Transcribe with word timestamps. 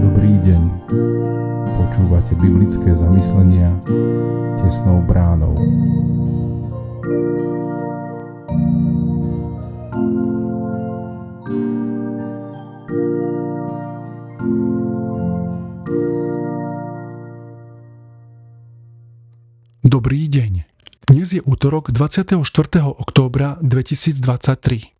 Dobrý 0.00 0.38
deň. 0.38 0.62
Počúvate 1.74 2.38
biblické 2.38 2.94
zamyslenia 2.94 3.74
tesnou 4.54 5.02
bránou. 5.02 5.58
Dobrý 19.82 20.30
deň. 20.30 20.70
Dnes 21.10 21.26
je 21.34 21.42
útorok 21.42 21.90
24. 21.90 22.38
októbra 22.86 23.58
2023. 23.66 24.94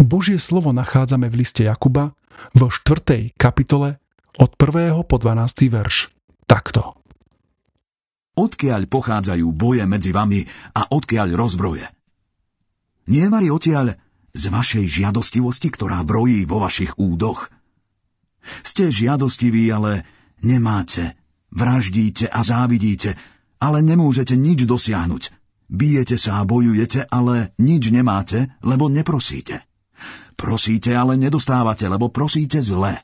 Božie 0.00 0.40
slovo 0.40 0.72
nachádzame 0.72 1.28
v 1.28 1.44
liste 1.44 1.68
Jakuba 1.68 2.16
vo 2.56 2.72
4. 2.72 3.36
kapitole 3.36 4.00
od 4.40 4.56
1. 4.56 4.96
po 5.04 5.20
12. 5.20 5.68
verš. 5.68 6.08
Takto. 6.48 6.96
Odkiaľ 8.40 8.88
pochádzajú 8.88 9.52
boje 9.52 9.84
medzi 9.84 10.16
vami 10.16 10.48
a 10.72 10.88
odkiaľ 10.96 11.36
rozbroje? 11.36 11.84
Nie 13.12 13.28
mali 13.28 13.52
odtiaľ 13.52 14.00
z 14.32 14.44
vašej 14.48 14.88
žiadostivosti, 14.88 15.68
ktorá 15.68 16.00
brojí 16.08 16.48
vo 16.48 16.64
vašich 16.64 16.96
údoch? 16.96 17.52
Ste 18.64 18.88
žiadostiví, 18.88 19.68
ale 19.68 20.08
nemáte, 20.40 21.20
vraždíte 21.52 22.32
a 22.32 22.40
závidíte, 22.40 23.12
ale 23.60 23.84
nemôžete 23.84 24.40
nič 24.40 24.64
dosiahnuť. 24.64 25.39
Bijete 25.70 26.18
sa 26.18 26.42
a 26.42 26.48
bojujete, 26.48 27.06
ale 27.06 27.54
nič 27.62 27.94
nemáte, 27.94 28.50
lebo 28.66 28.90
neprosíte. 28.90 29.62
Prosíte, 30.34 30.90
ale 30.98 31.14
nedostávate, 31.14 31.86
lebo 31.86 32.10
prosíte 32.10 32.58
zle. 32.58 32.98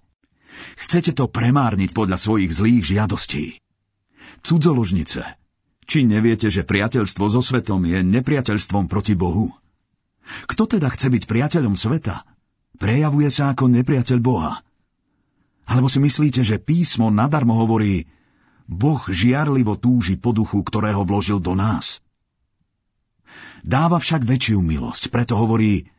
Chcete 0.74 1.14
to 1.14 1.30
premárniť 1.30 1.94
podľa 1.94 2.18
svojich 2.18 2.50
zlých 2.50 2.82
žiadostí. 2.82 3.62
Cudzoložnice, 4.42 5.22
či 5.86 6.02
neviete, 6.02 6.50
že 6.50 6.66
priateľstvo 6.66 7.24
so 7.30 7.38
svetom 7.38 7.86
je 7.86 8.02
nepriateľstvom 8.02 8.90
proti 8.90 9.14
Bohu? 9.14 9.54
Kto 10.50 10.66
teda 10.66 10.90
chce 10.90 11.06
byť 11.06 11.22
priateľom 11.30 11.78
sveta? 11.78 12.26
Prejavuje 12.82 13.30
sa 13.30 13.54
ako 13.54 13.70
nepriateľ 13.70 14.18
Boha. 14.18 14.58
Alebo 15.70 15.86
si 15.86 16.02
myslíte, 16.02 16.42
že 16.42 16.58
písmo 16.58 17.14
nadarmo 17.14 17.54
hovorí, 17.62 18.10
Boh 18.66 18.98
žiarlivo 19.06 19.78
túži 19.78 20.18
po 20.18 20.34
duchu, 20.34 20.66
ktorého 20.66 21.06
vložil 21.06 21.38
do 21.38 21.54
nás. 21.54 22.02
Dáva 23.66 23.98
však 23.98 24.22
väčšiu 24.22 24.62
milosť, 24.62 25.10
preto 25.10 25.34
hovorí, 25.34 25.90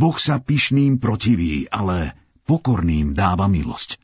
Boh 0.00 0.16
sa 0.16 0.40
pyšným 0.40 0.96
protiví, 0.96 1.68
ale 1.68 2.16
pokorným 2.48 3.12
dáva 3.12 3.44
milosť. 3.44 4.00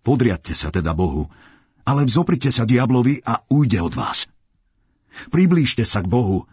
Podriadte 0.00 0.56
sa 0.56 0.72
teda 0.72 0.96
Bohu, 0.96 1.28
ale 1.84 2.08
vzoprite 2.08 2.48
sa 2.48 2.64
diablovi 2.64 3.20
a 3.28 3.44
ujde 3.52 3.76
od 3.84 3.92
vás. 3.92 4.24
Priblížte 5.28 5.84
sa 5.84 6.00
k 6.00 6.08
Bohu 6.08 6.48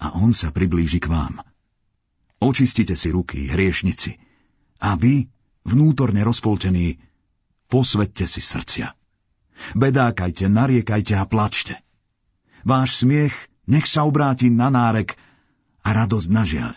a 0.00 0.16
On 0.16 0.32
sa 0.32 0.48
priblíži 0.48 0.96
k 0.96 1.12
vám. 1.12 1.44
Očistite 2.40 2.96
si 2.96 3.12
ruky, 3.12 3.52
hriešnici, 3.52 4.16
a 4.82 4.96
vy, 4.98 5.28
vnútorne 5.62 6.24
rozpoltení, 6.26 6.98
posvedte 7.68 8.24
si 8.24 8.40
srdcia. 8.40 8.96
Bedákajte, 9.76 10.48
nariekajte 10.48 11.14
a 11.20 11.28
plačte. 11.28 11.78
Váš 12.66 13.04
smiech 13.04 13.51
nech 13.66 13.86
sa 13.86 14.06
obráti 14.06 14.50
na 14.50 14.70
nárek 14.72 15.14
a 15.82 15.88
radosť 15.94 16.28
na 16.30 16.42
žiaľ. 16.42 16.74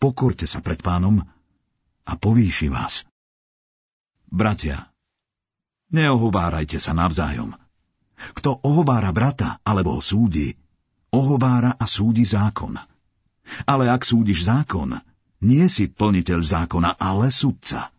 Pokorte 0.00 0.44
sa 0.44 0.60
pred 0.60 0.80
pánom 0.84 1.24
a 2.04 2.12
povýši 2.18 2.68
vás. 2.68 3.08
Bratia, 4.28 4.92
neohovárajte 5.94 6.76
sa 6.76 6.92
navzájom. 6.92 7.56
Kto 8.34 8.60
ohovára 8.62 9.10
brata 9.10 9.62
alebo 9.64 9.96
ho 9.96 10.02
súdi, 10.04 10.52
ohovára 11.14 11.74
a 11.78 11.86
súdi 11.88 12.26
zákon. 12.26 12.76
Ale 13.68 13.92
ak 13.92 14.02
súdiš 14.04 14.48
zákon, 14.48 14.96
nie 15.44 15.68
si 15.68 15.92
plniteľ 15.92 16.40
zákona, 16.40 16.96
ale 16.96 17.28
sudca. 17.28 17.92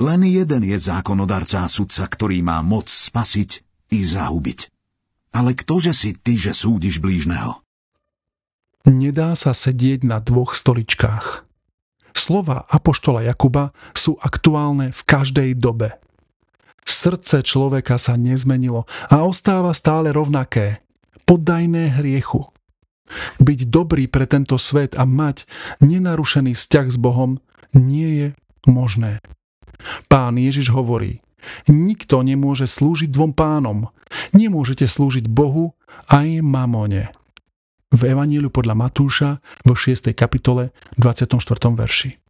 Len 0.00 0.24
jeden 0.24 0.64
je 0.64 0.76
zákonodarca 0.80 1.64
a 1.64 1.68
sudca, 1.68 2.08
ktorý 2.08 2.40
má 2.40 2.64
moc 2.64 2.88
spasiť 2.88 3.60
i 3.92 4.00
zahubiť. 4.00 4.77
Ale 5.38 5.54
ktože 5.54 5.94
si 5.94 6.18
ty, 6.18 6.34
že 6.34 6.50
súdiš 6.50 6.98
blížneho? 6.98 7.62
Nedá 8.90 9.38
sa 9.38 9.54
sedieť 9.54 10.02
na 10.02 10.18
dvoch 10.18 10.58
stoličkách. 10.58 11.46
Slova 12.10 12.66
Apoštola 12.66 13.22
Jakuba 13.22 13.70
sú 13.94 14.18
aktuálne 14.18 14.90
v 14.90 15.00
každej 15.06 15.54
dobe. 15.54 15.94
Srdce 16.82 17.46
človeka 17.46 18.02
sa 18.02 18.18
nezmenilo 18.18 18.90
a 19.06 19.22
ostáva 19.22 19.70
stále 19.78 20.10
rovnaké, 20.10 20.82
poddajné 21.22 22.02
hriechu. 22.02 22.50
Byť 23.38 23.70
dobrý 23.70 24.10
pre 24.10 24.26
tento 24.26 24.58
svet 24.58 24.98
a 24.98 25.06
mať 25.06 25.46
nenarušený 25.78 26.58
vzťah 26.58 26.86
s 26.90 26.98
Bohom 26.98 27.38
nie 27.78 28.10
je 28.10 28.28
možné. 28.66 29.22
Pán 30.10 30.34
Ježiš 30.34 30.74
hovorí, 30.74 31.22
nikto 31.68 32.20
nemôže 32.24 32.66
slúžiť 32.66 33.10
dvom 33.12 33.32
pánom. 33.32 33.90
Nemôžete 34.32 34.88
slúžiť 34.88 35.28
Bohu 35.28 35.76
aj 36.08 36.40
mamone. 36.40 37.12
V 37.88 38.00
Evaníliu 38.04 38.52
podľa 38.52 38.76
Matúša 38.76 39.30
vo 39.64 39.72
6. 39.72 40.12
kapitole 40.12 40.76
24. 41.00 41.40
verši. 41.72 42.20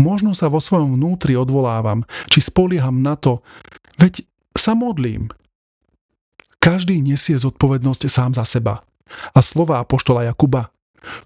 Možno 0.00 0.32
sa 0.32 0.48
vo 0.48 0.56
svojom 0.56 0.96
vnútri 0.96 1.36
odvolávam, 1.36 2.08
či 2.32 2.40
spolieham 2.40 3.04
na 3.04 3.20
to, 3.20 3.44
veď 4.00 4.24
sa 4.56 4.72
modlím. 4.72 5.28
Každý 6.60 7.00
nesie 7.04 7.36
zodpovednosť 7.36 8.02
sám 8.08 8.32
za 8.36 8.44
seba. 8.48 8.84
A 9.36 9.40
slova 9.44 9.82
apoštola 9.82 10.24
Jakuba 10.28 10.72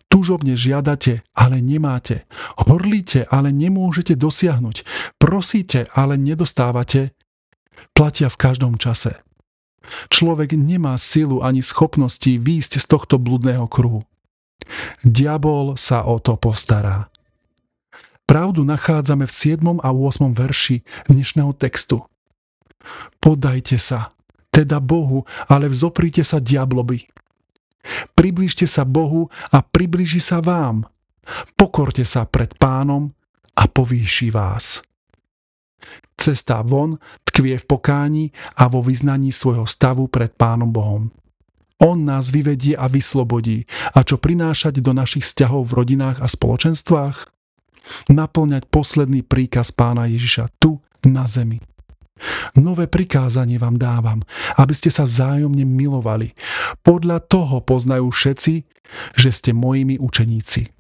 Tužobne 0.07 0.55
žiadate, 0.55 1.27
ale 1.35 1.59
nemáte. 1.59 2.27
Horlíte, 2.59 3.27
ale 3.31 3.51
nemôžete 3.51 4.15
dosiahnuť. 4.15 4.87
Prosíte, 5.19 5.91
ale 5.95 6.15
nedostávate. 6.15 7.15
Platia 7.95 8.31
v 8.31 8.39
každom 8.39 8.79
čase. 8.79 9.19
Človek 10.09 10.57
nemá 10.57 10.97
silu 10.97 11.45
ani 11.45 11.61
schopnosti 11.61 12.31
výjsť 12.31 12.73
z 12.81 12.87
tohto 12.89 13.21
bludného 13.21 13.69
kruhu. 13.69 14.07
Diabol 15.05 15.77
sa 15.77 16.09
o 16.09 16.17
to 16.17 16.41
postará. 16.41 17.13
Pravdu 18.25 18.65
nachádzame 18.65 19.29
v 19.29 19.33
7. 19.61 19.85
a 19.85 19.93
8. 19.93 20.33
verši 20.33 20.81
dnešného 21.13 21.53
textu. 21.61 22.01
Podajte 23.21 23.77
sa, 23.77 24.17
teda 24.49 24.81
Bohu, 24.81 25.29
ale 25.45 25.69
vzopríte 25.69 26.25
sa 26.25 26.41
diablovi. 26.41 27.05
Priblížte 28.17 28.65
sa 28.65 28.83
Bohu 28.89 29.29
a 29.53 29.61
priblíži 29.61 30.21
sa 30.21 30.41
vám. 30.41 30.89
Pokorte 31.57 32.05
sa 32.05 32.29
pred 32.29 32.53
pánom 32.57 33.13
a 33.57 33.65
povýši 33.69 34.29
vás. 34.33 34.85
Cesta 36.15 36.65
von 36.65 36.97
tkvie 37.29 37.61
v 37.61 37.67
pokáni 37.69 38.25
a 38.57 38.71
vo 38.71 38.81
vyznaní 38.81 39.35
svojho 39.35 39.69
stavu 39.69 40.09
pred 40.09 40.33
pánom 40.33 40.71
Bohom. 40.71 41.13
On 41.83 41.99
nás 41.99 42.31
vyvedie 42.31 42.79
a 42.79 42.87
vyslobodí. 42.87 43.67
A 43.93 44.07
čo 44.07 44.17
prinášať 44.17 44.79
do 44.79 44.95
našich 44.95 45.27
vzťahov 45.27 45.69
v 45.69 45.77
rodinách 45.85 46.23
a 46.23 46.31
spoločenstvách? 46.31 47.29
Naplňať 48.09 48.65
posledný 48.71 49.27
príkaz 49.27 49.75
pána 49.75 50.09
Ježiša 50.09 50.49
tu 50.57 50.81
na 51.05 51.29
zemi. 51.29 51.61
Nové 52.55 52.87
prikázanie 52.87 53.59
vám 53.59 53.75
dávam, 53.75 54.23
aby 54.55 54.75
ste 54.75 54.89
sa 54.89 55.03
vzájomne 55.05 55.67
milovali. 55.67 56.33
Podľa 56.87 57.19
toho 57.27 57.59
poznajú 57.61 58.15
všetci, 58.15 58.55
že 59.19 59.31
ste 59.35 59.51
mojimi 59.51 59.99
učeníci. 59.99 60.71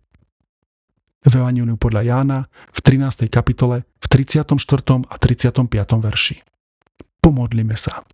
V 1.24 1.32
Evangeliu 1.32 1.80
podľa 1.80 2.02
Jána 2.04 2.38
v 2.70 2.78
13. 2.84 3.32
kapitole 3.32 3.88
v 3.96 4.06
34. 4.06 4.44
a 5.08 5.14
35. 5.16 5.64
verši. 6.04 6.36
Pomodlime 7.24 7.74
sa. 7.80 8.04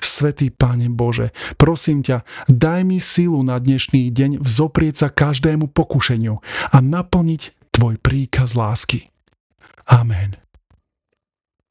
Svetý 0.00 0.48
Pane 0.54 0.88
Bože, 0.88 1.34
prosím 1.58 2.00
ťa, 2.00 2.22
daj 2.46 2.86
mi 2.86 3.02
silu 3.02 3.42
na 3.42 3.58
dnešný 3.58 4.08
deň 4.14 4.40
vzoprieť 4.40 4.94
sa 4.96 5.08
každému 5.10 5.74
pokušeniu 5.74 6.40
a 6.72 6.76
naplniť 6.78 7.42
Tvoj 7.74 7.98
príkaz 7.98 8.54
lásky. 8.54 9.10
Amen. 9.90 10.38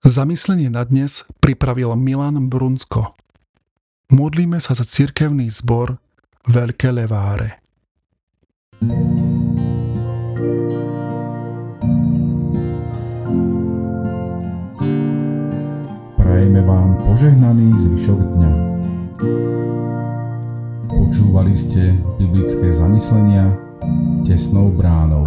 Zamyslenie 0.04 0.68
na 0.68 0.84
dnes 0.84 1.24
pripravil 1.40 1.96
Milan 1.96 2.52
Brunsko. 2.52 3.16
Modlíme 4.12 4.60
sa 4.60 4.76
za 4.76 4.84
cirkevný 4.84 5.48
zbor 5.48 5.96
Veľké 6.44 6.92
Leváre. 6.92 7.64
Prajeme 16.20 16.62
vám 16.68 17.00
požehnaný 17.08 17.72
zvyšok 17.88 18.20
dňa. 18.20 18.54
Počúvali 20.92 21.56
ste 21.56 21.96
biblické 22.20 22.76
zamyslenia 22.76 23.56
tesnou 24.28 24.68
bránou. 24.68 25.24